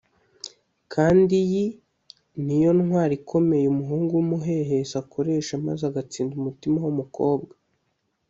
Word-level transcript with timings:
kandi 0.93 1.35
yi 1.51 1.65
niyo 2.45 2.71
ntwaro 2.79 3.13
ikomeye 3.19 3.65
umuhungu 3.69 4.11
w’umuhehesi 4.13 4.93
akoresha 5.03 5.53
maze 5.65 5.83
agatsinda 5.89 6.33
umutima 6.39 6.77
w’umukobwa 6.85 7.53